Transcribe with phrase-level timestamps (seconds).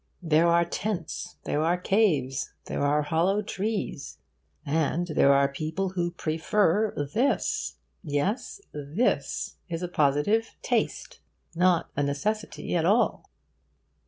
[0.23, 6.91] There are tents, there are caves, there are hollow trees...and there are people who prefer
[7.13, 7.75] this!
[8.03, 11.19] Yes, 'this' is a positive taste,
[11.53, 13.29] not a necessity at all.